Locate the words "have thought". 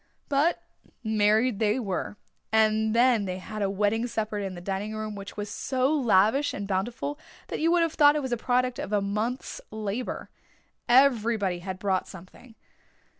7.83-8.15